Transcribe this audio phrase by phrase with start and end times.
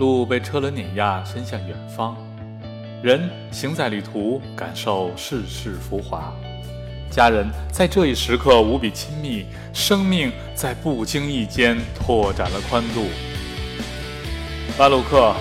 [0.00, 2.16] 路被车轮碾压，伸向远方。
[3.02, 6.32] 人行在旅途，感受世事浮华。
[7.10, 9.44] 家人在这一时刻无比亲密，
[9.74, 13.08] 生命在不经意间拓展了宽度。
[14.78, 15.34] 巴鲁克，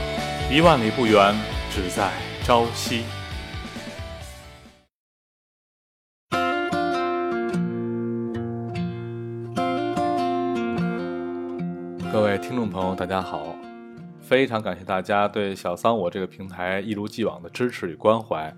[0.52, 1.34] 一万里不远，
[1.72, 2.12] 只在
[2.44, 3.04] 朝夕。
[12.12, 13.56] 各位听众朋友，大家好。
[14.30, 18.56] 非常感谢大家对小桑我这个平台一如既往的支持与关怀。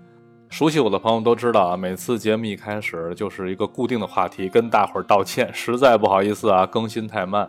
[0.50, 7.48] 熟悉我的朋友都知道啊，每次节目一开始就是一个固定的话题，跟大伙儿道歉，实在不好意思啊，更新太慢。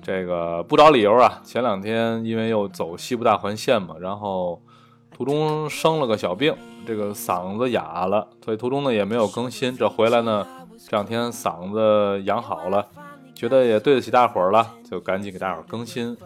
[0.00, 4.62] 这个不找理由啊，前两天因为又走西部大环线嘛，然后
[5.10, 6.54] 途中生了个小病，
[6.86, 9.76] 这个嗓子哑了，所以途中呢也没有更新。
[9.76, 10.46] 这回来呢，
[10.78, 12.86] 这两天嗓子养好了。
[13.34, 16.16] 觉得也对得起大伙儿了，就赶紧给大伙儿更新。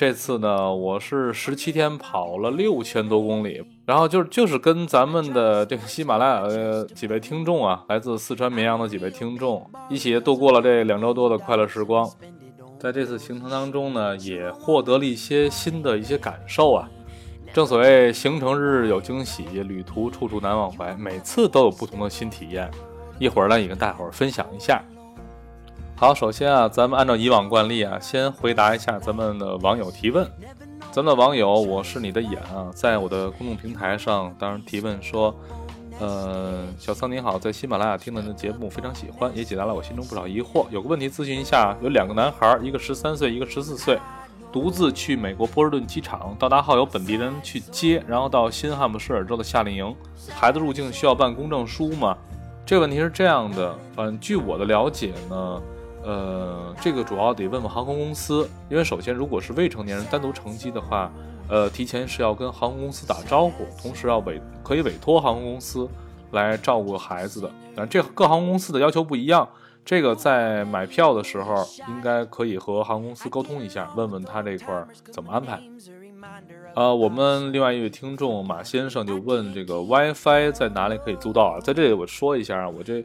[0.00, 12.10] 这次呢，我是十七天跑了六千多公里，然后就是就是跟咱们的这个喜马拉雅的几位听众啊，来自四川绵阳的几位听众一起度过了这两周多的快乐时光。
[12.78, 16.88] 在这次行程当中呢，也获得了一些新的一些感受啊。
[17.52, 22.70] 正所谓行程日日有惊喜，旅途处处难忘怀，每次都有不同的新体验。
[23.18, 24.82] 一会儿呢，也跟大伙儿分享一下。
[26.00, 30.26] 好，首先啊，咱们按照以往惯例啊，先回答一下咱们的网友提问。
[30.90, 35.38] 咱们的网友，我是你的眼啊，在我的公众平台上，当然提问说，
[35.98, 40.64] 呃，小桑你好，在喜马拉雅听了你的节目，非常喜欢，也解答了我心中不少疑惑。
[40.70, 43.98] 有个问题咨询一下，有两个男孩，一个十三岁，一个十四岁，
[44.50, 49.94] 独自去美国波士顿机场，到达后有本地人去接，然后到新罕布什尔州的夏令营。
[50.30, 52.16] 孩子入境需要办公证书吗？
[52.64, 55.62] 这个问题是这样的，反据我的了解呢。
[56.02, 61.12] 呃，这个主要得问问航空公司，因为首先，如果是未成年人单独乘机的话，
[61.46, 65.86] 呃，提前是要跟航空公司打招呼，同时要委可以委托航空公司
[66.30, 67.50] 来照顾孩子的。
[67.76, 69.46] 但这各航空公司的要求不一样，
[69.84, 74.82] 这个在买票的时候应该可以和航空公司沟通一下，问问他这块
[75.12, 75.60] 怎么安排。
[76.74, 81.60] 呃，我们另外一位听众马先生就问这个 WiFi 在哪里可以租到啊？
[81.60, 83.04] 在这里我说一下啊，我这。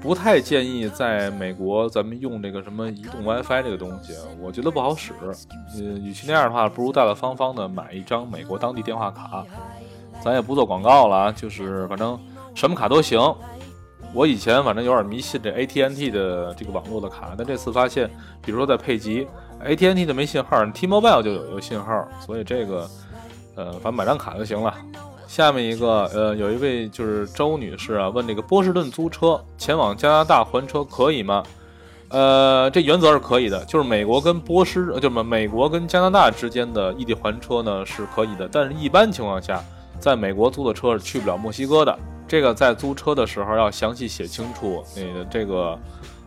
[0.00, 5.12] 不太建议在美国咱们用这个什么移动 WiFi 这个东西，我觉得不好使。
[5.20, 9.44] 呃，与其那样的话，不如大大方方的买一张美国当地电话卡。
[10.20, 12.18] 咱也不做广告了，就是反正
[12.54, 13.20] 什么卡都行。
[14.12, 18.10] 我以前反正有点迷信这 ATNT 的这个网络的卡，但这次发现，
[18.42, 19.28] 比如说在佩吉
[19.62, 22.88] ，ATNT 的没信号，T-Mobile 就有一个信号，所以这个，
[23.54, 24.74] 呃，反正买张卡就行了。
[25.38, 31.44] 下面一个，呃，有一位就是周女士啊，问这个波士顿租车前往加拿大还车可以吗？
[32.08, 39.62] 呃，这原则是可以的，就是美国跟波士，就是美国跟加拿大之间的异地还车呢是可以的，但是一般情况下，
[40.00, 41.96] 在美国租的车是去不了墨西哥的。
[42.26, 45.78] 这个在租车的时候要详细写清楚你的这个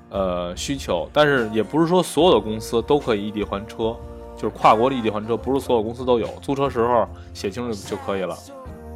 [0.10, 3.94] 呃需求，但是也不是说所有的公司都可以异地还车，
[4.38, 8.34] 就是跨国的异地还车，不是所有公司都有，租车时候写清楚就可以了。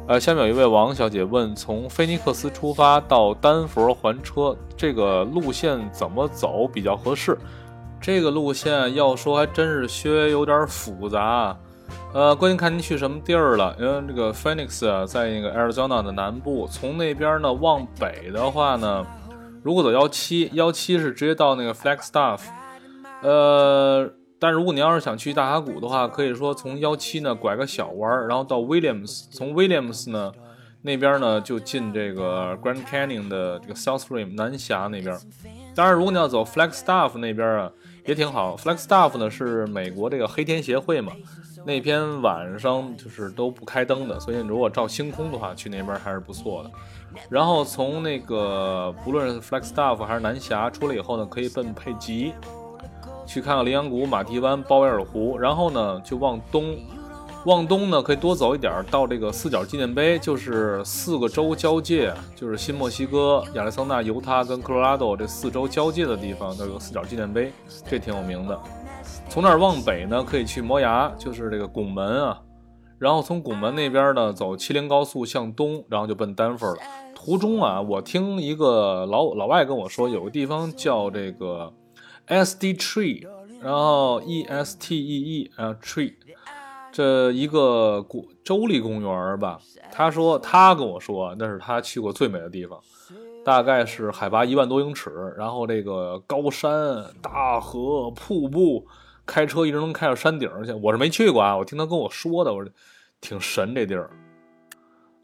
[0.08, 7.36] 呃，下面有一位王小姐问：从菲尼克斯出发到丹佛还车，这个路线怎么走比较合适？
[8.00, 11.56] 这个路线要说还真是稍微有点复杂。
[12.14, 13.74] 呃，关键看您去什么地儿了。
[13.80, 19.04] 因为这个 Phoenix 啊，在那个 Arizona 的南部，从那边呢往北的话呢，
[19.64, 22.42] 如果走幺七，幺七是直接到那个 Flagstaff。
[23.22, 24.08] 呃。
[24.38, 30.32] 但如果你要是想去大峡谷的话，可以说从幺七呢拐个小弯儿，然后到 Williams，从 Williams 呢
[30.82, 35.18] 那边呢就进这个 Grand Canyon 的这个 South Rim 南峡那边。
[35.74, 37.72] 当然，如果你要走 Flagstaff 那边啊，
[38.04, 38.56] 也挺好。
[38.56, 41.12] Flagstaff 呢是美国这个黑天协会嘛，
[41.66, 46.70] 那边晚上就是都不开灯的，所以你如果照星空的话，去那边还是不错的。
[47.28, 52.32] 然后从那个不论是 Flagstaff 还是南峡出来以后呢，可以奔佩吉。
[53.26, 56.76] 去看看羚羊谷、马蹄湾、鲍威尔湖，然后呢就往东，
[57.44, 67.52] 往东呢可以多走一点，到这个四角纪念碑，就是四个州交界，就是新墨西哥、亚利桑那、犹他跟科罗拉多这四州交界的地方，都有四角纪念碑，
[67.88, 68.58] 这挺有名的。
[69.28, 72.40] 从那儿往北呢，可以去摩崖，就是这个拱门啊，
[72.98, 76.76] 然后从拱门那边呢走七零高速向东，然后就奔丹佛了。
[77.14, 81.72] 途中啊，我听一个老老外跟我说，有个地方叫这个。
[82.26, 83.26] S D Tree，
[83.62, 86.14] 然后 E S T E E，然后 Tree，
[86.92, 89.60] 这一个国州立公园吧。
[89.92, 92.78] 他说他跟我说那是他去过最美的地方，
[93.44, 98.86] 大概是海拔一万多英尺，然后这个高山、大河、瀑布，
[99.24, 100.72] 开车一直能开到山顶去。
[100.72, 102.70] 我是没去过啊，我听他跟我说的，我说
[103.20, 104.10] 挺神这地儿。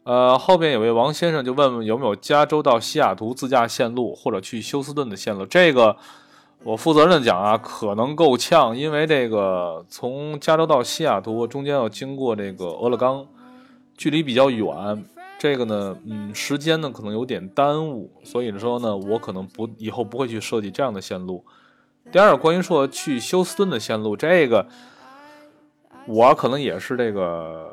[0.05, 5.45] 呃，后边有位王先生就问问有没有加州到西雅图自驾线路，或者去休斯顿的线路。
[5.45, 5.95] 这个
[6.63, 13.27] 我负责任讲啊，可能够呛，因为这个从加州到西雅图中间要经过这个俄勒冈，
[13.97, 15.03] 距离比较远。
[15.37, 21.43] 这个呢，嗯，时间呢可能有点耽误，所以说呢，我可能不以后不会去设计这样的线路。
[22.11, 24.65] 第二，关于说去休斯顿的线路，这个
[26.07, 27.71] 我可能也是这个。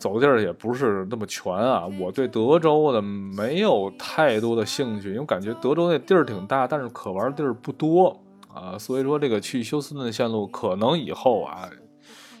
[0.00, 8.20] 走的地儿也不是那么全啊，我对德州的没有太多的兴趣，因为感觉德州那地儿挺大，但是可玩的地儿不多
[8.54, 11.68] 啊，所以说这个去休斯顿的线路可能以后啊，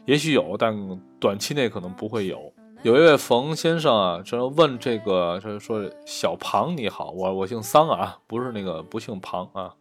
[0.04, 2.52] 也许有，但短期内可能不会有。
[2.82, 9.72] 有一位冯先生啊，这问这个，他说小庞你好，我我姓桑啊，不是那个不姓庞啊，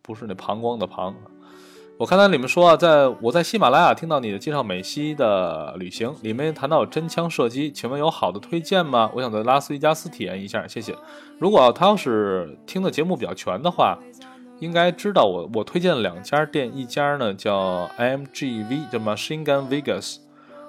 [0.00, 1.14] 不是那膀胱的膀。
[1.98, 9.10] 我看到你们说啊，在我在喜马拉雅听到你的介绍美西的旅行，里面谈到真枪射击，请问有好的推荐吗？
[9.14, 10.96] 我想在拉斯维加斯体验一下，谢谢。
[11.38, 13.98] 如果他要是听的节目比较全的话，
[14.60, 20.18] 应该知道我我推荐了两家店，一家呢叫 MGV，叫 Machine Gun Vegas，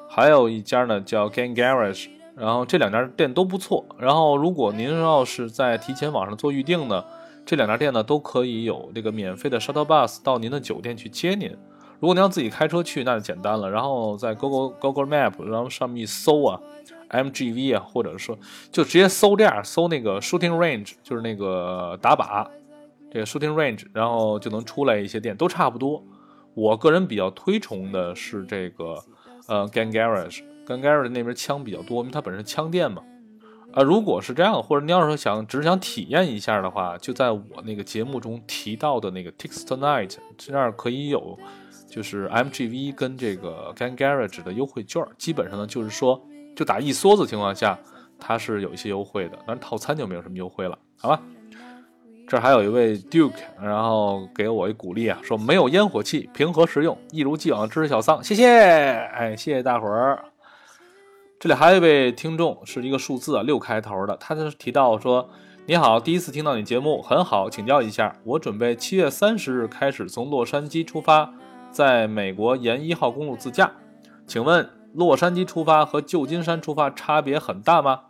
[0.08, 3.86] 还有一家呢叫 Gun Garage，然后这两家店都不错。
[3.98, 7.04] 然后如果您要是在提前网上做预定呢？
[7.46, 11.50] 这两家店呢都可以有这个免费的 shuttle bus 到您的酒店去接您。
[12.00, 13.68] 如果您要自己开车去，那就简单了。
[13.68, 16.60] 然后在 Google Google Map，然后上面一搜啊
[17.10, 18.38] ，MGV 啊，或者说
[18.72, 22.46] 就直接搜这样，搜那个 shooting range，就是那个打靶，
[23.12, 26.04] 这个 shooting range，然后就能出来一些店，都差不多。
[26.54, 28.96] 我个人比较推崇的是这个
[29.48, 33.02] 呃 GAN Garage GAN Garage 那边枪比较多，因为它本身枪店嘛。
[33.72, 41.38] 啊，如果是这样，或者你要是想只是想体验一下的话，就在我那个节目中提到的那个 Tix Tonight 这儿可以有，
[41.88, 45.06] 就是 MGV 跟这个 GAN Garage 的优惠券。
[45.20, 46.20] 基本上呢，就是说
[46.56, 47.78] 就打一梭子情况下，
[48.20, 51.22] 它是有一些优惠的，但是套餐就没有什么优惠了，好吧？
[52.30, 60.24] 这还有一位 Duke，然后给我一鼓励啊，说没有烟火气，平和实用，一如既往支持小桑，谢谢，哎，谢谢大伙儿。
[61.40, 64.16] 这里还有一位听众，是一个数字啊，六开头的。
[64.18, 65.28] 他就是提到说
[65.66, 71.34] ：“你好，第一次听到你节目，很好，请教一下，我准备七月三十日开始从洛杉矶出发，
[71.72, 73.72] 在美国沿一号公路自驾，
[74.28, 78.02] 请问洛杉矶出发和旧金山出发差别很大吗？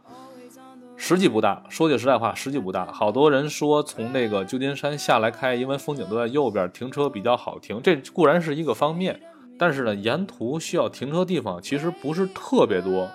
[1.01, 2.85] 实际不大，说句实在话，实际不大。
[2.91, 9.17] 好多人说从那个旧金山下来开，因为风景都在右边，停车比较好停，这固然是一个方面，
[9.57, 13.09] 但是呢，沿途需要停车地方其实不是特别多。”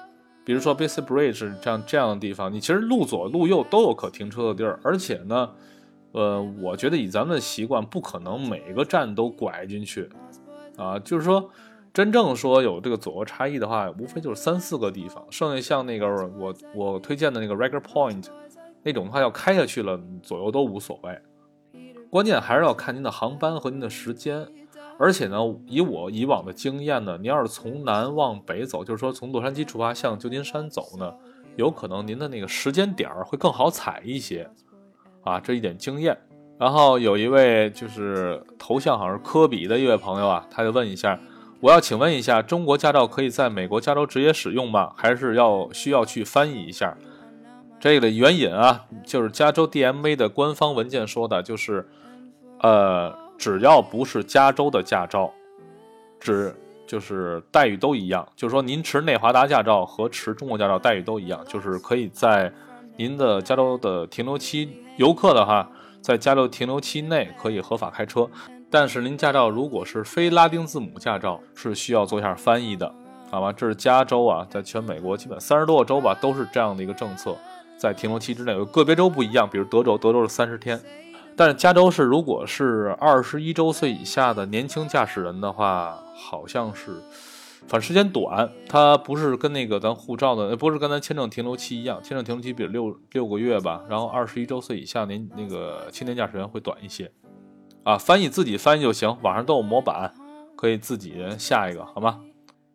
[0.47, 5.51] 比如说 Basic Bridge 这样这样的地方，你其实路左路右都有可停车的地儿，而且呢，
[6.13, 10.09] 呃，我觉得以咱们的习惯，不可能每个站都拐进去，
[10.77, 11.51] 啊，就是说，
[11.95, 18.27] 真正说有这个左右差异的话，无非就是三四个地方，剩下像那个我我推荐的那个 Regular Point
[18.83, 21.17] 那种的话，要开下去了，左右都无所谓，
[22.11, 24.45] 关键还是要看您的航班和您的时间。
[24.99, 31.15] 而且呢，以我以往的经验呢，您要是从南往北走，就是说从洛杉矶出发向旧金山走呢，
[31.55, 34.49] 有可能您的那个时间点儿会更好踩一些，
[35.23, 36.17] 啊，这一点经验。
[36.59, 41.19] 然后有一位就是头像好像是科比的一位朋友啊，他就问一下，
[41.65, 44.93] 我要请问一下，中国驾照可以在美国加州直接使用吗？
[44.95, 46.95] 还是要需要去翻译一下？
[47.81, 51.89] 这个的原引啊，就是加州 DMV 的官方文件说的，就是，
[52.61, 53.25] 呃。
[53.37, 55.31] 只要不是加州的驾照，
[56.21, 56.55] 只
[56.87, 58.27] 就是待遇都一样。
[58.37, 62.51] 就是说，您持内华达驾照和持中国驾照待遇都一样，就是可以在
[62.97, 65.69] 您的加州的停留期，游客的话，
[66.01, 68.31] 在加州停留期内可以合法开车。
[68.75, 72.93] 但是您驾照如果是非拉丁字母驾照，是需要做一下翻译的，
[73.31, 73.53] 好吗？
[73.53, 77.37] 这是加州啊，在全美国基本三十多个州吧，都是这样的一个政策，
[77.79, 80.81] 在停留期之内，有个别州不一样，比如德州，德州是三十天。
[81.37, 87.01] 但是加州是，如果是二十一周岁以下的年轻驾驶人的话，好像是，
[87.69, 97.09] 反正时间短，它不是跟那个咱护照的，不是跟咱签证停留期一样，签证停留期比如六六个月吧，然后二十一周岁以下年那个青年驾驶员会短一些，
[97.85, 100.13] 啊，翻译自己翻译就行，网上都有模板，
[100.57, 102.21] 可以自己下一个，好吗？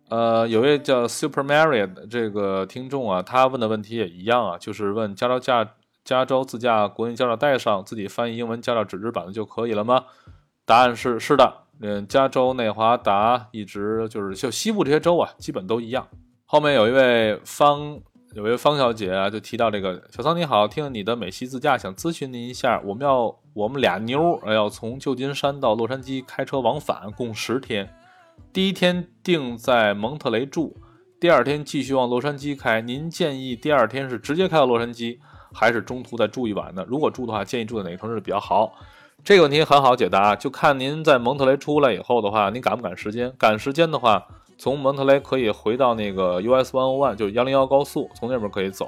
[0.10, 5.74] 呃，有位叫 Super Mario 的这个听众啊，他问的问题也一样啊，就是问加州驾。
[6.06, 10.06] 加州自驾国内驾照带上，自己翻译英文驾照纸质版的就可以了吗？
[10.66, 11.54] 答案是是的。
[11.82, 16.08] 嗯，加州、内华达一直就是就西部这些州啊，基本都一样。
[16.46, 18.00] 后面有一位方，
[18.34, 23.28] 有一位方小姐啊，就提到这个小桑你好，听了你的美西自驾，想咨询您一下，我们要
[23.60, 27.94] 我们俩妞要从旧金山到洛杉矶开车往返，共十天，
[28.54, 30.78] 第一天定在蒙特雷住，
[31.20, 32.80] 第二天继续往洛杉矶开。
[32.80, 35.20] 您建议第二天是直接开到洛杉矶，
[35.52, 36.86] 还是中途再住一晚呢？
[36.88, 38.72] 如果住的话，建议住在哪个城市比较好？
[39.26, 43.30] 这个问题很好解答，就看您在蒙特雷出来以后的话，您赶不赶时间？
[43.38, 44.26] 赶时间的话，
[44.58, 48.88] 从蒙特雷可以回到那个 US One O One，就是幺零幺高速，从那边可以走。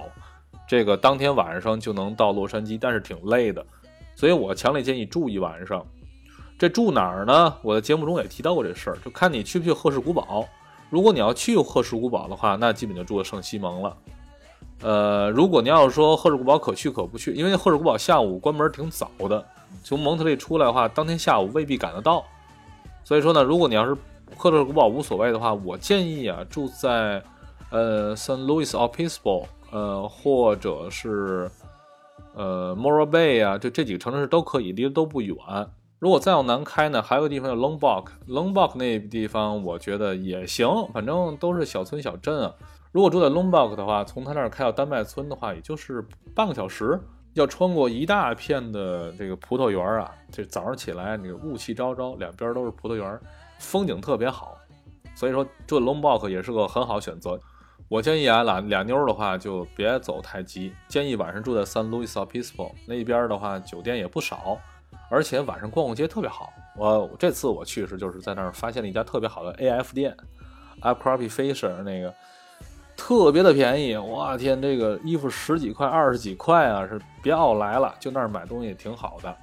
[0.66, 3.66] 这个当天晚上就能到洛杉矶，但是挺累的，
[4.22, 5.84] 所以我强烈建议住一晚上。
[6.56, 7.56] 这住哪儿呢？
[7.63, 10.48] 我在节目中也提到过这事儿，就看你去不去赫氏古堡。
[10.92, 13.98] 如果你要去赫氏古堡的话，那基本就住圣西蒙了。
[14.84, 19.44] 呃，如果你要是说赫氏古堡可去可不去，因为赫氏古堡下午关门挺早的，
[19.84, 22.24] 从蒙特利出来的话，当天下午未必赶得到。
[23.04, 23.98] 所以说呢，如果你要是
[24.38, 27.24] 赫氏古堡无所谓的话，我建议啊住在
[27.72, 29.46] 呃 San Luis Obispo。
[29.72, 31.50] 呃，或者是
[32.34, 35.36] 呃 Morro Bay 啊，就这几个城市都可以，离得都不远。
[36.00, 42.54] 如果再往南开呢，还有个地方叫 Lombok，Lombok 那地方我觉得也行，反正都是小村小镇啊。
[42.92, 47.00] 如果住在 Lombok 的话，从他那儿开到丹麦村的话，也就是半个小时，
[47.34, 50.12] 要穿过一大片的这个葡萄园啊。
[50.32, 53.20] 这早上起来，那个雾气昭昭，两边都是葡萄园，
[53.60, 54.58] 风景特别好。
[55.14, 57.40] 所以说住 Lombok 也是个很好选择。
[57.91, 64.57] 我建议啊，俩俩妞的话就别走太急，建议晚上住在 San Luis Obispo 那边的话，酒店也不少，
[65.10, 66.53] 而且晚上逛逛街特别好。
[66.77, 70.15] 我这次我去时就是在那儿发现了一家特别好的 AF 店
[70.79, 72.13] ，Abercrombie Fisher 那个
[72.95, 79.36] 特别的便宜，我天，这个衣服十几块、二十几块啊，是别奥来了，就那儿买东西挺好的。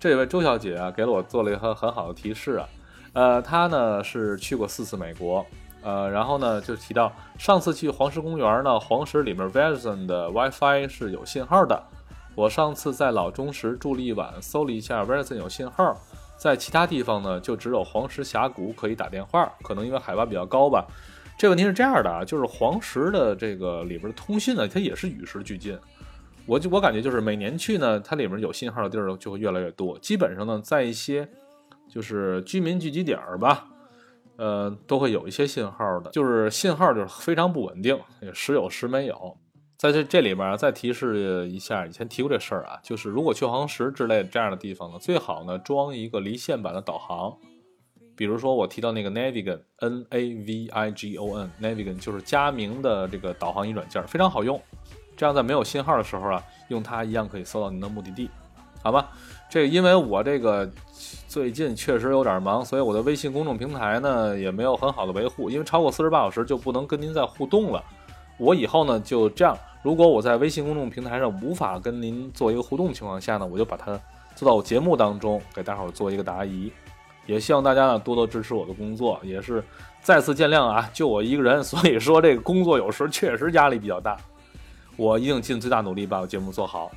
[0.00, 2.68] 这位周小姐啊，给了我做了一个很好的提示啊，
[3.12, 5.46] 呃，她呢是去过四次美国。
[5.82, 11.82] 呃，然后呢，就提到上次去黄石公园呢，黄石里面 Verizon 的 WiFi 是有信号的。
[12.34, 15.94] 我上次在老钟石住了一晚，搜了一下 Verizon 有信号，
[16.36, 20.86] 在其他地方呢，就只有黄石峡谷可以打电话，可能因为海拔比较高吧。
[21.36, 25.76] 这问题是这样的啊，就是黄石的这个里边的通信呢，它也是与时俱进。
[26.46, 31.28] 我就我感觉就是每年去呢，它里面有信号的地儿就会越来越多，基本上呢，在一些
[31.88, 33.66] 就是居民聚集点儿吧。
[34.36, 39.36] 呃，都会有一些信号的，就是信号就是非常不稳定，也时有时没有。
[39.76, 47.36] 在这这里边再提示一下，以前提过这事儿啊，就是如果去黄石之类这样的地方呢，最好呢装一个离线版的导航。
[48.14, 54.60] 比如说我提到那个 Navigon，N A V I G O N，Navigon 就是佳明的这个导航仪软件，非常好用。
[55.16, 58.30] 这样在没有信号的时候啊，用它一样可以搜到您的目的地，
[58.82, 59.08] 好吧？
[59.48, 60.70] 这因为我这个。
[61.28, 67.82] 最近确实有点忙，所以我的微信公众平台呢也没有很好的维护，因为超过四十八小时就不能跟您再互动了。
[68.36, 73.98] 我以后呢就这样，如果我在微信公众平台上无法跟您做一个互动情况下呢，我就把它
[74.36, 76.70] 做到我节目当中，给大伙做一个答疑。
[77.24, 79.64] 也希望大家呢多多支持我的工作，也是
[80.02, 84.18] 再次见谅啊，就我一个人，所以说这个工作有时确实压力比较大，
[84.96, 86.90] 我一定尽最大努力把我节目做好。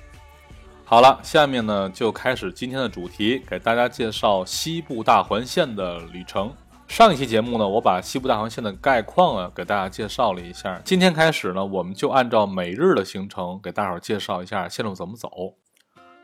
[0.88, 6.54] 好了，下面呢就开始今天的主题，给大家介绍西部大环线的旅程。
[6.88, 10.80] 上一期节目呢，我把西部大环线的概况啊给大家介绍了一下。
[10.86, 15.28] 今天开始呢，我们就按照每日的行程给大伙儿介绍一下线路怎么走。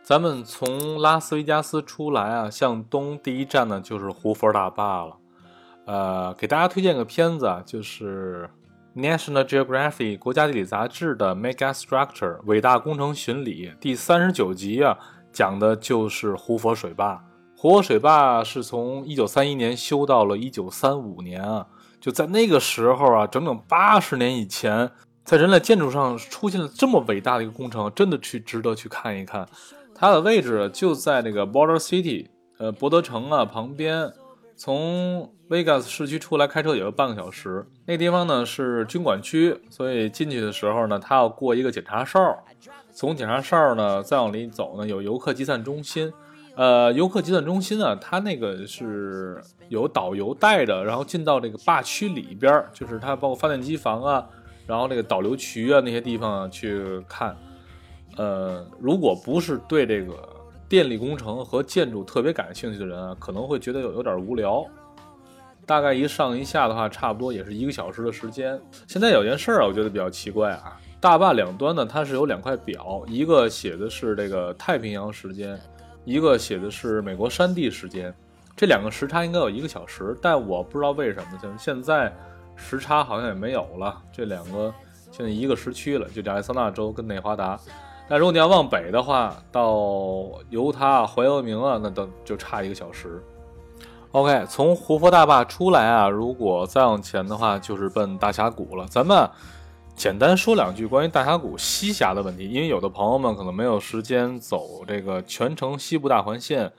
[0.03, 5.17] 咱们从拉斯维加斯出来啊，向东第一站呢就是胡佛大坝了。
[5.87, 8.47] 呃，给大家推荐个片子啊，就是。
[8.95, 14.97] National Geographic 国家地理杂志的 Mega Structure 伟大工程巡礼第三十九集啊，
[15.31, 17.23] 讲的就是胡佛水坝。
[17.55, 21.65] 胡佛水坝是从一九三一年修到了一九三五年啊，
[22.01, 24.91] 就在那个时候啊，整整八十年以前，
[25.23, 29.47] 在人类建筑上出现了这么伟大的一个工程，真的去值得去看一看。
[29.95, 34.11] 它的位置就在那个 Border City，呃，博德城啊旁边。
[34.63, 37.65] 从 Vegas 市区出来开车也要半个小时。
[37.87, 42.19] 那地方呢是军管区，所以进去的时候呢，他要过一个检查哨。
[42.93, 46.13] 从检查哨呢再往里走呢，有游客集散中心。
[46.55, 54.29] 呃，游客集散中心啊，它那个是有导游带着，然后进到这个坝区里边，就是它包括发电机房啊，
[54.67, 57.35] 然后那个导流渠啊那些地方去看。
[58.15, 60.13] 呃，如果不是对这个。
[60.71, 64.65] 电力工程和建筑特别感兴趣的人啊，可能会觉得有有点无聊。
[65.65, 68.57] 大概一上一下的话，差不多也是一个小时的时间。
[68.87, 70.79] 现在有件事儿啊，我觉得比较奇怪啊。
[71.01, 75.59] 大坝两端呢，它是有两块表，一个写的是这个太平洋时间，
[76.05, 78.13] 一个写的是美国山地时间。
[78.55, 82.15] 这两个时差应该有一个小时，但我不知道为什么，像现在
[82.55, 84.01] 时差好像也没有了。
[84.09, 84.73] 这两个
[85.11, 87.59] 现在一个时区了，就亚利桑那州跟内华达。
[88.11, 89.71] 那如果你要往北的话，到
[90.49, 93.23] 犹他、怀俄明啊，那都就差一个小时。
[94.11, 98.85] OK，从活佛大坝出来啊，如果再往前的话，就是奔大峡谷了。
[98.89, 99.29] 咱们
[99.95, 106.69] 简单说两句关于大峡谷西峡的问题，因为有的朋友们可能没有时间走这个全程西部大环线，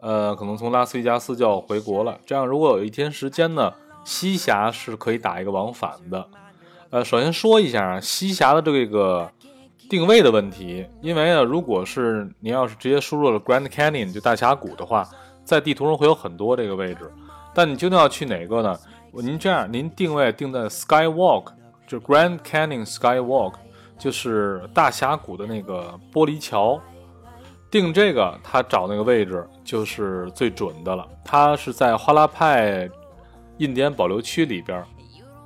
[0.00, 2.18] 呃，可能从拉斯维加斯就要回国了。
[2.26, 3.72] 这样，如果有一天时间呢，
[4.04, 6.28] 西峡是可以打一个往返的。
[6.90, 9.30] 呃，首先说一下啊，西峡的这个
[9.88, 15.06] 定位的问题，因为呢，如果是您要是直接输入了 Grand Canyon 就大峡谷的话，
[15.44, 17.10] 在地图上会有很多这个位置，
[17.54, 18.78] 但你究竟要去哪个呢？
[19.12, 21.46] 您这样，您定位定在 Skywalk，
[21.86, 23.54] 就 Grand Canyon Skywalk，
[23.98, 26.80] 就是大峡谷的那个玻璃桥，
[27.70, 31.06] 定这个，它找那个位置就是最准的了。
[31.24, 32.90] 它是在花拉派
[33.58, 34.84] 印第安保留区里边。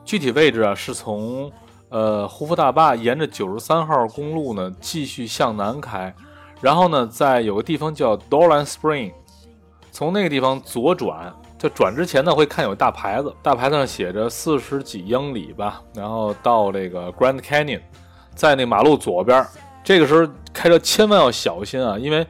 [0.05, 1.53] 具体位置啊，是从
[1.89, 6.15] 呃胡佛大坝沿着九十三号公路呢继续向南开，
[6.61, 9.13] 然后呢，在有个地方叫 Dolan Spring，
[9.91, 17.81] 从那个地方左转，就转之前呢会看有大牌子，大牌子上写着四十几英里吧，然后到这个 Grand Canyon，
[18.35, 19.47] 在那马路左边，
[19.83, 22.27] 这个时候开车千万要小心啊，因为。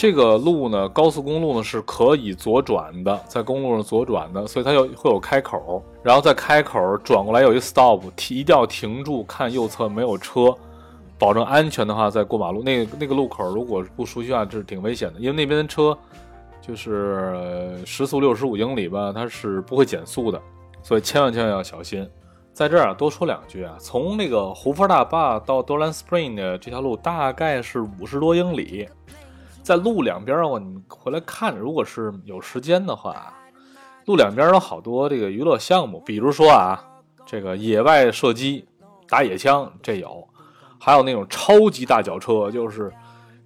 [0.00, 10.56] 这个路呢，高速公路呢是可以左转的，在公路上左转的，所以它有会有开口，然后在开口转过来有一 stop，停一定要停住，看右侧没有车，
[11.18, 12.62] 保证安全的话再过马路。
[12.62, 15.94] 那那个路口如果不熟悉的话，这是挺危险的，因为那边的车
[16.62, 20.40] 就是时速六十五英里吧，它是不会减速的，
[20.82, 22.08] 所以千万千万要小心。
[22.54, 28.88] 在这儿啊，多说两句啊，从那个胡佛大坝到 Dolan Spring 的这条路大概是五十多英里。
[29.70, 33.32] 在路两边的话，你回来看，如果是有时间的话，
[34.06, 36.84] 路两边有好多这个娱乐项目，比如说啊，
[37.24, 38.66] 这个野外射击、
[39.08, 40.26] 打野枪这有，
[40.76, 42.92] 还有那种超级大脚车，就是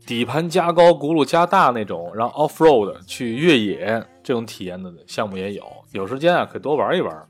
[0.06, 5.62] 底盘加高、轱辘加大那种，然后 off road 去越野这种体验的项目也有。
[5.92, 7.28] 有时间啊，可以多玩一玩。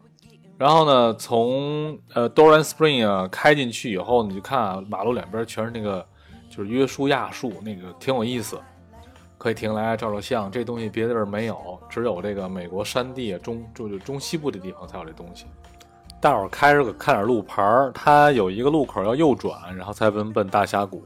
[0.57, 6.07] 然后呢，从呃 Doran Spring 啊开进去以后，你就看啊，马路两边全是那个
[6.49, 8.57] 就是约书亚树，那个挺有意思。
[9.45, 15.45] 可以停来照照相，这东西别的地儿没有，只有这个美国山地中就就中西部的地方才有这东西。
[16.19, 21.05] 大伙儿开着看点路牌儿，它有一个路口要右转，然后才奔奔大峡谷，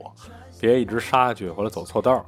[0.61, 2.24] 别一直杀下去或者走错道。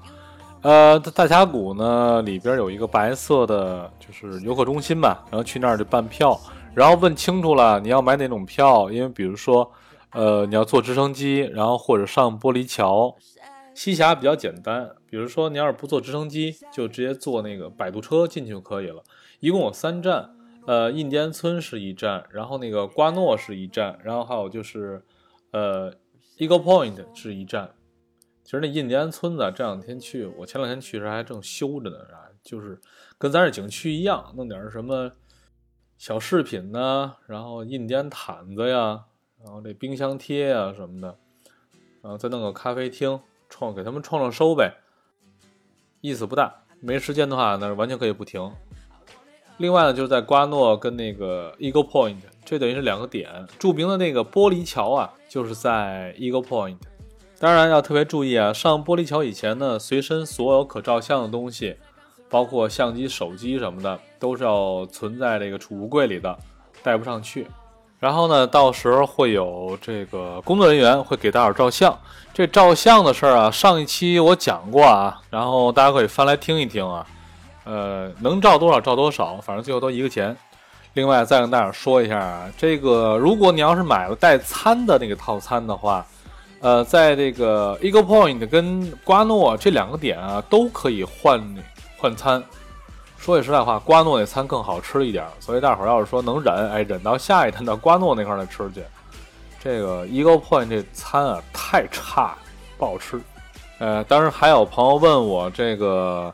[0.62, 6.36] 呃，大峡谷呢里边有一个白色的，就是游客中心吧，然后去那儿就办票，
[6.74, 9.70] 然后问清楚了你要买哪种票，因为比如说，
[10.10, 13.14] 呃，你要坐直升机，然后或者上玻璃桥。
[13.72, 19.02] 西峡比较简单，比如说你要是不坐直升机，就直接坐那个摆渡车进去就可以了。
[19.40, 20.30] 一共有三站，
[20.66, 25.02] 呃，印第安村是一站，然后那个瓜诺是一站，然后还有就是，
[25.50, 25.92] 呃
[26.38, 27.74] ，Eagle Point 是一站。
[28.44, 32.80] 其实那印第安村子这两天去，我前两天去时还正修着呢，啊，就是
[33.18, 35.10] 跟咱这景区一样，弄点什么
[35.98, 39.06] 小饰品呢，然后印第安毯子呀，
[39.44, 41.18] 然后这冰箱贴呀什么的，
[42.00, 43.20] 然后再弄个咖啡厅。
[43.52, 44.76] 创给他们创创收呗，
[46.00, 46.54] 意思不大。
[46.80, 48.50] 没时间的话，那是完全可以不停。
[49.58, 53.28] 另外呢，就是在瓜诺跟那个 Eagle Point，这等于是两个点。
[53.58, 56.78] 著名的那个玻璃桥啊，就是在 Eagle Point。
[57.38, 61.76] 当然要特别注意啊，上玻璃桥以前呢，随身所有可照相的东西，
[62.30, 66.38] 包括相机、手机什么的，都是要存在这个储物柜里的，
[66.82, 67.46] 带不上去。
[68.00, 71.96] 然后呢，到时候会有这个工作人员会给大伙照相。
[72.32, 77.06] 这照相的事儿啊，上一期我讲过啊，然后大家可以翻来听一听啊。
[77.64, 80.34] 呃，能照多少照多少，反正最后都一个钱。
[80.94, 86.04] 另外再跟大伙说一下啊，这个如果你要是买了带餐的那个套餐的话，
[86.60, 91.54] 呃，在这个 Eagle Point 跟瓜诺这两个点啊，都可以换
[91.98, 92.42] 换餐。
[93.20, 98.82] 说句实在话，瓜诺那餐更好吃一点，所以大伙儿要是说能忍，哎，忍到下一站到瓜诺那块儿再吃去。
[99.62, 102.34] 这个 Eagle Point 这餐啊太差，
[102.78, 103.20] 不好吃。
[103.78, 106.32] 呃，当然还有朋友问我这个，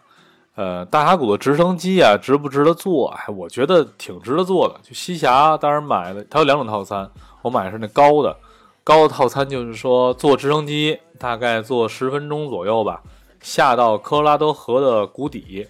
[0.55, 3.09] 呃，大峡谷的直升机啊值不值得坐？
[3.09, 4.77] 哎，我觉得挺值得坐的。
[4.85, 7.11] 就西峡当然买的，它有两种套餐，
[7.43, 8.37] 我买的是那高的，
[8.85, 13.03] 高的套餐就是说坐直升机大概坐十分钟左右吧，
[13.41, 15.67] 下到科罗拉多河的谷底。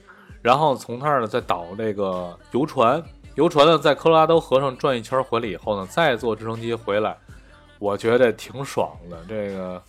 [0.47, 3.03] 然后从那儿呢，再倒这个游船，
[3.35, 7.17] 游船呢在科罗拉多河上转一圈回来以后呢，再坐直升机回来，
[7.81, 9.19] 我觉得挺爽的。
[9.29, 9.83] 这个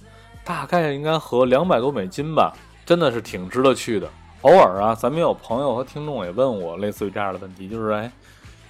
[0.43, 2.51] 大概应该合两百多美金吧，
[2.87, 4.09] 真的是挺值得去的。
[4.41, 8.11] 偶尔啊，咱们有朋友和听众也问我类似于这样的问题，就是哎，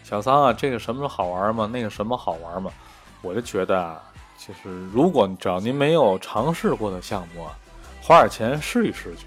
[0.03, 1.69] 小桑啊，这个什么好玩吗？
[1.71, 2.69] 那个什么好玩吗？
[3.21, 4.03] 我就觉得啊，
[4.37, 7.57] 其实如果只要您没有尝试过的项目啊，
[8.01, 9.25] 花点钱试一试去。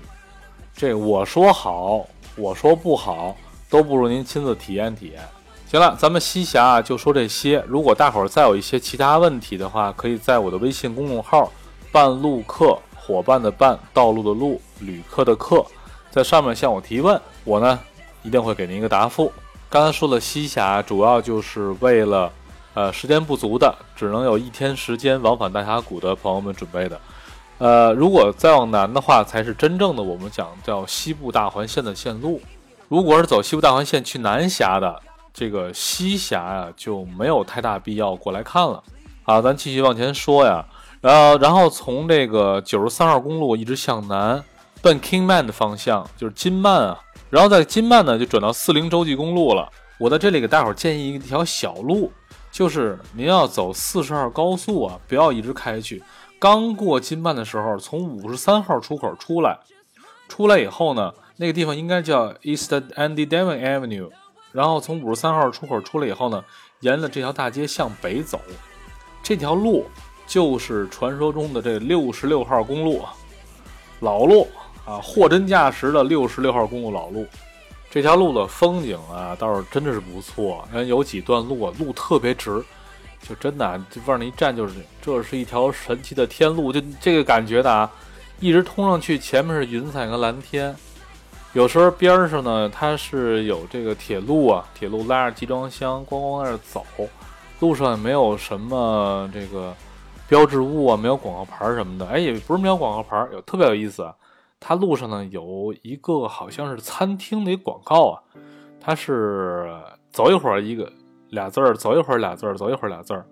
[0.74, 2.06] 这我说好。
[2.36, 3.36] 我说不好，
[3.68, 5.20] 都不如您亲自体验体验。
[5.68, 7.62] 行了，咱们西峡就说这些。
[7.68, 11.52] 如果大伙儿再有一些其他问题的话，可以在我的微信公众号
[11.92, 15.64] “半路客”伙伴的伴，道路的路，旅客的客，
[16.10, 17.78] 在上面向我提问，我呢
[18.22, 19.32] 一定会给您一个答复。
[19.68, 22.32] 刚才说的西峡，主要就是为了，
[22.74, 27.00] 呃，时间不足的，只能有一天时间往返大峡谷的朋友们准备的。
[27.60, 32.40] 呃，如果再往南的话，才是真正的我们讲叫西部大环线的线路。
[32.88, 35.00] 如果是走西部大环线去南峡的。
[35.32, 38.82] 这个西峡呀就没有太大必要过来看了。
[39.22, 40.66] 好，咱继续往前说呀，
[41.00, 44.42] 然后然后从这个九十三号公路一直向南
[44.82, 46.98] 奔 Kingman 的方向，就是金曼啊，
[47.30, 49.70] 然后在金曼呢就转到四零洲际公路了。
[49.98, 52.10] 我在这里给大伙儿建议一条小路，
[52.50, 56.02] 就是您要走四十号高速啊，不要一直开去。
[56.40, 59.58] 刚过金曼的时候，从五十三号出口出来，
[60.26, 64.08] 出来以后呢，那个地方应该叫 East Andy Devon Avenue。
[64.50, 66.42] 然后从五十三号出口出来以后呢，
[66.80, 68.40] 沿着这条大街向北走，
[69.22, 69.84] 这条路
[70.26, 73.04] 就是传说中的这六十六号公路，
[74.00, 74.48] 老路
[74.86, 77.26] 啊，货真价实的六十六号公路老路。
[77.90, 82.64] 这条路的风景啊，倒是真的是不错，有几段路，路特别直，
[83.22, 87.90] 就真的就往那一站，就是这是一条神奇的天路，就这个感觉的啊，
[88.40, 90.74] 一直通上去，前面是云彩和蓝天。
[91.52, 96.86] 有时候边上呢，它是有这个铁路啊，铁路拉着集装箱咣咣在那走，
[97.58, 99.74] 路上也没有什么这个
[100.28, 102.06] 标志物啊，没有广告牌什么的。
[102.06, 104.14] 哎，也不是没有广告牌，有特别有意思啊。
[104.60, 108.22] 它路上呢有一个好像是餐厅的一广告啊，
[108.80, 109.74] 它是
[110.12, 110.90] 走一会儿一个
[111.30, 113.24] 俩字儿，走一会儿俩字儿，走一会儿俩字儿。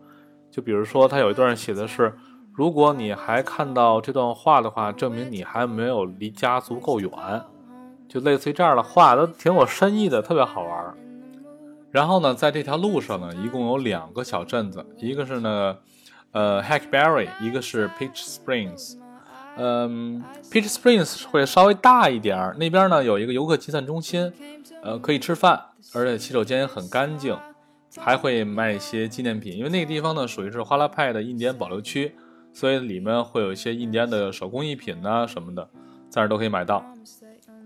[0.51, 2.15] 就比如说，它有一段写的是，
[2.55, 7.11] 如果你还看到这段话的话，证明你还没有离家足够远。
[8.09, 10.95] 就类似于这样的话，都挺有深意的，特别好玩。
[11.91, 15.77] 然后呢，在这条路上呢，一共有两个小镇子，一个是呢，
[16.33, 18.97] 呃，Hackberry，一个是 Peach Springs。
[19.57, 24.33] 嗯，Peach Springs 会稍微大一点儿，那边呢有一个游客集散中心，
[24.83, 25.61] 呃，可以吃饭，
[25.95, 27.37] 而且洗手间也很干净，
[27.96, 32.12] 还会卖一些纪念品，因为那个地方呢属于是花拉派的印第安保留区，
[32.53, 35.68] 所以里面会有一些印第安的手工艺品呐什么的，
[36.09, 36.85] 在那都可以买到。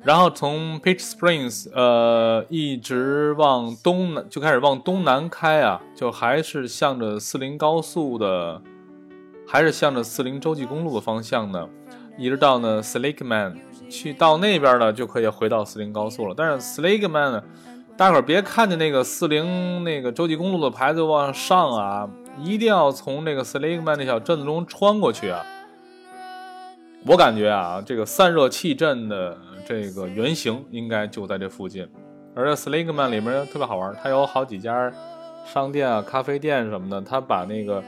[0.04, 8.60] 然后从 Peach Springs，呃，一直往东南就开始往东南开啊，就还是向着四零高速的，
[9.46, 11.68] 还是向着四零洲际公路的方向呢，
[12.18, 13.54] 一直到呢 Slickman，
[13.88, 16.34] 去到那边呢就可以回到四零高速了。
[16.36, 17.44] 但是 Slickman 呢，
[17.96, 25.44] 大伙儿别看见那个四零那个洲际公路的牌子往上啊，一定要从那个 s l a k e m a n 那小镇子中穿过去啊。
[27.06, 29.36] 我感觉啊，这个散热器镇的。
[29.64, 31.88] 这个原型应该就在这附近，
[32.34, 34.92] 而且 Sligman 里面特别好玩，它有好几家
[35.46, 37.80] 商店啊、咖啡店什么的，它把那个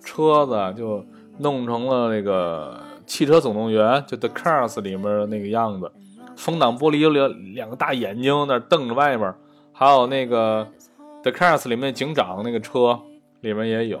[0.00, 1.04] 车子就
[1.38, 5.90] 弄成了那个汽车总动员，就 The Cars 里面那个样子，
[6.36, 9.34] 风挡玻璃有两两个大眼睛那瞪着外面，
[9.78, 10.66] 还有那个
[11.22, 12.98] The Cars 里面警长那个车
[13.42, 13.98] 里面也有，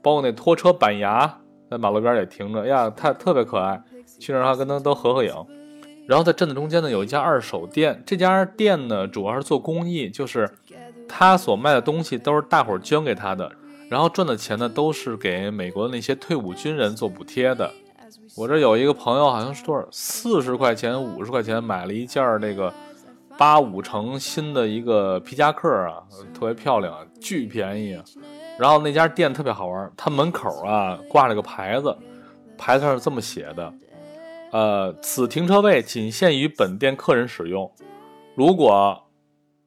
[0.00, 1.38] 包括那拖车板牙
[1.70, 3.78] 在马路边也停着，呀，它特别可爱，
[4.18, 5.34] 去那儿还跟他都合合影。
[6.06, 8.02] 然后在镇子中间呢，有一家二手店。
[8.06, 10.48] 这家店呢，主要是做公益，就是
[11.06, 13.52] 他所卖的东西都是大伙儿捐给他的，
[13.90, 17.70] 然后赚的钱呢，都是给美国的那些退伍军人做补贴的。
[18.34, 22.72] 我这有一个朋友，好像是多少四十块钱、五十块钱买了一件那个
[23.38, 27.98] 八五成新的一个皮夹克啊，特别漂亮，巨便宜。
[28.58, 31.94] 然后那家店特别好玩，它门口啊挂了个牌子，
[32.56, 33.72] 牌子上是这么写的。
[34.52, 37.70] 呃，此停车位仅限于本店客人使用。
[38.34, 38.98] 如果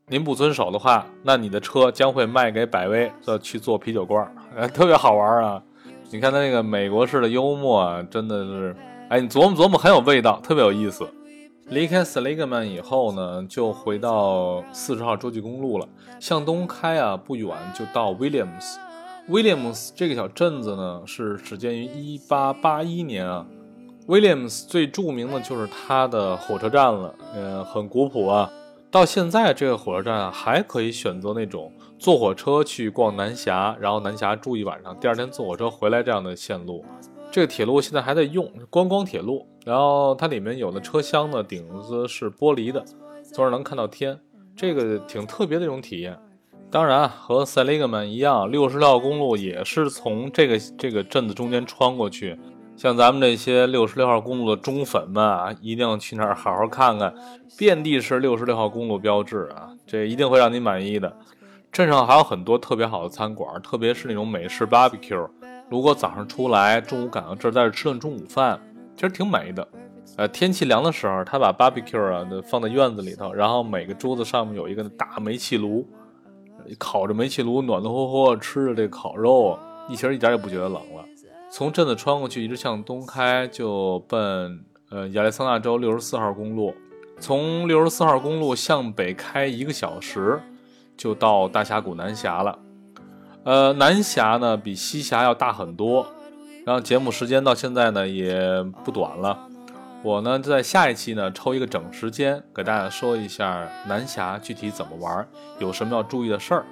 [0.07, 4.27] 您不遵守的话，那你的车将会卖给百威，再去做啤酒罐，
[4.57, 5.61] 哎， 特别好玩啊！
[6.09, 8.75] 你看他那个美国式的幽默，真的是，
[9.09, 11.07] 哎，你琢磨琢磨，很有味道，特别有意思。
[11.69, 15.87] 离开 s l i g m a n 以后呢，就回到四十号洲际公路了，
[16.19, 18.75] 向东开啊，不远就到 Williams。
[19.29, 23.45] Williams 这个小镇子呢，是始建于一八八一年啊。
[24.07, 28.51] Williams 最著名的就是它的火车站了，嗯，很古朴啊。
[28.89, 36.83] 到现在这个火车站，还可以选择那种坐火车去逛南峡，然后南峡住一晚上，第二天坐火车回来这样的线路。
[37.31, 39.45] 这个铁路现在还在用，观光铁路。
[39.69, 42.83] 然后它里面有的车厢呢，顶子是玻璃的，
[43.23, 44.19] 从而能看到天，
[44.55, 46.17] 这个挺特别的一种体验。
[46.71, 52.35] 当然，和 Seligman 一样，六十六号公路也是从这个这个镇子中间穿过去。
[52.75, 57.13] 像咱们这些六十六号公路的忠粉们啊，一定要去那儿好好看看，
[57.55, 61.15] 遍地是六十六号公路标志啊，这一定会让你满意的。
[61.71, 65.29] 镇上还有很多特别好的餐馆，特别是那种美式 barbecue。
[65.69, 68.59] 如果早上出来，中午赶到这儿在这吃顿中午饭，
[68.99, 69.65] 其实挺美的。
[70.17, 75.87] 呃，天气凉的时候，他把 barbecue 啊放在院子里头，然后每个桌子上面有一个大煤气炉，
[76.77, 79.57] 烤着煤气炉，暖暖和和吃着这烤肉，
[79.87, 81.05] 一其实一点也不觉得冷了。
[81.49, 84.59] 从镇子穿过去，一直向东开，就奔
[84.89, 86.73] 呃亚利桑那州六十四号公路。
[87.21, 90.41] 从六十四号公路向北开一个小时，
[90.97, 92.59] 就到大峡谷南峡了。
[93.45, 96.05] 呃，南峡呢比西峡要大很多。
[96.65, 99.37] 然后节目时间到现在呢也不短了，
[100.03, 105.27] 我呢在下一期呢抽一个整时间给大家说一下南侠具体怎么玩，
[105.59, 106.65] 有什么要注意的事儿。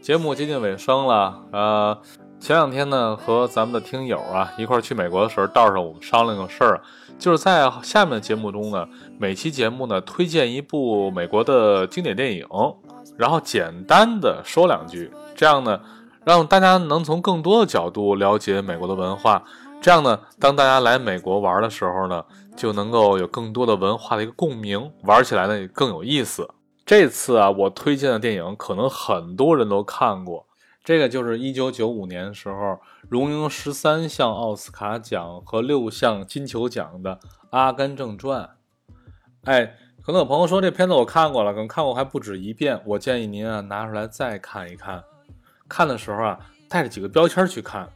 [0.00, 1.98] 节目接近尾声了，呃。
[2.38, 6.82] 前两天呢，和咱们的听友啊一块去美国的时候，道上我们商量个事儿，
[7.18, 8.86] 就是在下面的节目中呢，
[9.18, 12.46] 每期节目呢推荐一部美国的经典电影，
[13.16, 15.80] 然后简单的说两句，这样呢，
[16.26, 19.44] 让大家能从更多的角度了解美国的文化，
[19.80, 22.24] 这样呢，当大家来美国玩的时候呢，
[22.56, 26.50] 就能够有更多的文化的一个共鸣，玩起来呢也更有意思。
[26.84, 30.48] 这次啊，我推荐的电影可能很多人都看过。
[30.82, 37.14] 这个就是一九九五年时候荣膺十三项奥斯卡奖和六项金球奖的
[37.50, 38.42] 《阿甘正传》。
[39.44, 42.82] 哎，可能有朋友说这片子我看过了，可能看过还不止一遍。
[42.84, 45.04] 我建议您啊拿出来再看一看。
[45.68, 47.88] 看的时候啊带着几个标签去看，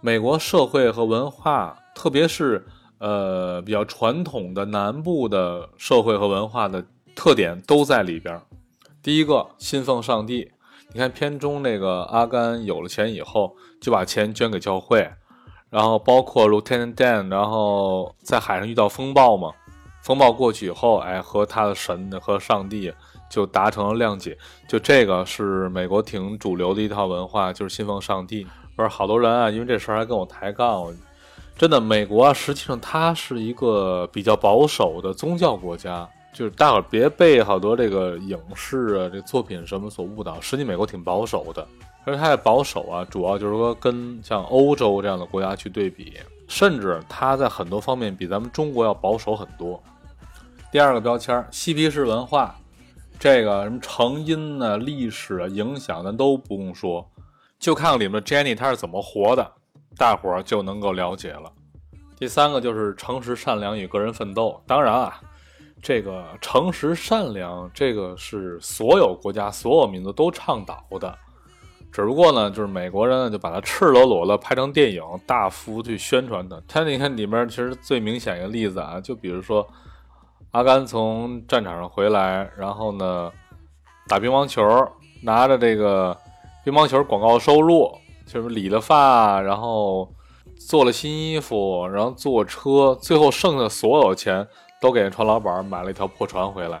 [0.00, 2.64] 美国社会和文化，特别是
[2.98, 8.40] 呃比较传统的南部的社会和文化的特点都在里边。
[9.02, 10.52] 第一个，信奉上帝。
[10.90, 15.10] 你看片中那个阿甘有了钱以后，就把钱捐给教会，
[15.68, 19.52] 然后包括 Lieutenant Dan，然后在海上遇到风暴嘛，
[20.02, 22.90] 风暴过去以后，哎，和他的神和上帝
[23.28, 24.36] 就达成了谅解。
[24.66, 28.46] 就这个是美国挺主流的一套文化，就是信奉上帝。
[28.76, 30.92] 不是好多人啊，因为这事儿还跟我抬杠。
[31.56, 36.08] 真的，美国啊，实际上它是一个比较保守的宗教国家。
[36.32, 40.40] 就是大伙儿别被好多这个影视啊、这作品什么所误导。
[40.40, 41.66] 实际美国挺保守的，
[42.04, 46.12] 而且它的保守啊，主要就是说跟像欧洲这样的国家去对比，
[46.46, 49.82] 甚至它在很多方面比咱们中国要保守很多。
[50.70, 52.54] 第二个标签，嬉皮士文化，
[53.18, 57.10] 这个什么成因呢、历史啊、影响，咱都不用说，
[57.58, 59.52] 就看看里面的 Jenny 她是怎么活的，
[59.96, 61.52] 大伙儿就能够了解了。
[62.16, 65.20] 第三个就是诚实、善良与个人奋斗，当然啊。
[65.80, 71.16] 这个诚实善良，这个是所有国家、所有民族都倡导的。
[71.92, 76.60] 只不过呢，就是美国人呢，就把它赤裸裸的拍成电影，大幅去宣传它。
[76.66, 79.64] 它你看里面，其实最明显一个例子啊，就比如说
[80.50, 83.30] 阿甘从战场上回来，然后呢
[84.06, 84.62] 打乒乓球，
[85.22, 86.16] 拿着这个
[86.64, 87.90] 乒乓球广告收入，
[88.26, 90.08] 就是理了发，然后
[90.58, 94.46] 做了新衣服，然后坐车，最后剩下所有钱。
[94.80, 96.80] 都给船老板买了一条破船回来，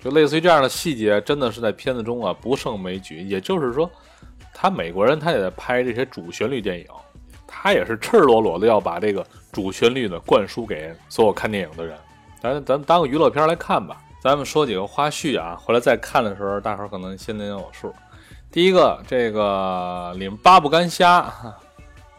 [0.00, 3.22] 就类似于这样的细节，真的是在片子中啊不胜枚举。
[3.22, 3.88] 也就是说，
[4.52, 6.86] 他美国人他也在拍这些主旋律电影，
[7.46, 11.96] 他也是赤裸裸的要把这个主旋律呢灌输给所有看电影的人。
[12.40, 13.96] 咱咱当个娱乐片来看吧。
[14.20, 17.94] 咱们说几个花絮啊，回来再看的时候，大伙儿可能心里有数。
[18.50, 21.32] 第一个，这个里面八不干虾，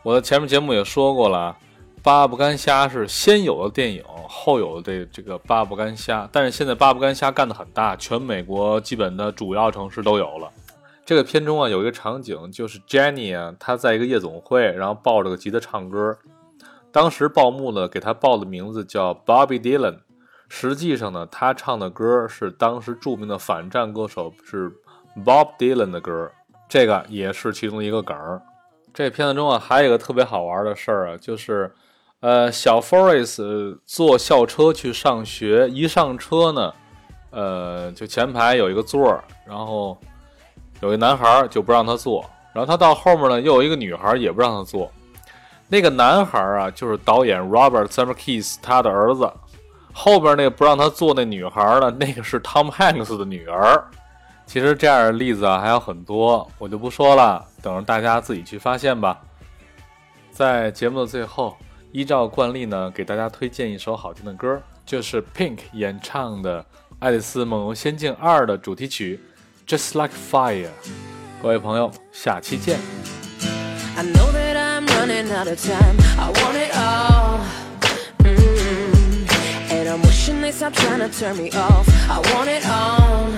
[0.04, 1.56] 我在前面节目也说过了。
[2.02, 6.28] 八不干虾是先有的电影，后有的这这个八不干虾。
[6.32, 10.50] 但是现在八不干虾干得很大，全美国基本的主要城市都有了。
[11.06, 16.18] 这个片中啊，有一个场景，就是 Jenny 啊，她在一个夜总会，然后抱着个吉他唱歌。
[16.92, 19.98] 当时报幕呢，给她报的名字叫 Bobby Dylan，
[20.50, 24.70] 实际上呢，他唱的歌是当时著名的反战歌手是
[25.24, 26.30] Bob Dylan 的歌，
[26.68, 28.42] 这个也是其中一个梗儿。
[28.94, 31.74] 这片子中啊，还有一个特别好玩的事儿啊，就是。
[32.22, 36.74] 呃，小 Forest 坐校车去上学，一上车呢，
[37.30, 39.98] 呃，就前排有一个座儿，然后
[40.82, 44.92] 有一男孩就不让他坐，然后他到后面呢，又有一个女孩也不让他坐。
[45.70, 49.32] 那个男孩啊，就是导演 Robert Zemeckis 他的儿子。
[50.02, 53.84] 后边那个不让他做那女孩的 那个是 Tom Hanks 的女儿。
[54.46, 59.20] 其实这样的例子啊还有很多，我就不说了，等着大家自己去发现吧。
[60.32, 61.58] 在节目的最后，
[61.92, 66.62] 依照惯例呢，给大家推荐一首好听的歌，就是 Pink 演唱的
[67.00, 69.20] 《爱丽丝梦游仙境二》的主题曲
[69.70, 70.66] 《Just Like Fire》。
[71.42, 72.80] 各位朋友，下期见。
[73.98, 75.98] I know that I'm running out of time.
[76.18, 77.39] I want it all.
[80.30, 81.88] attention, they stop trying to turn me off.
[82.10, 83.32] I want it on.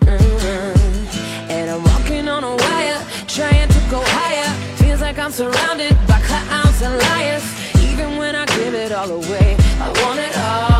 [0.00, 1.50] Mm -hmm.
[1.50, 4.50] And I'm walking on a wire, trying to go higher.
[4.76, 7.44] Feels like I'm surrounded by clowns and liars.
[7.90, 10.71] Even when I give it all away, I want it all.